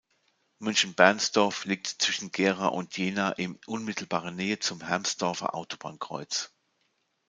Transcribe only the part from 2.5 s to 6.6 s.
und Jena in unmittelbarer Nähe zum Hermsdorfer Autobahnkreuz.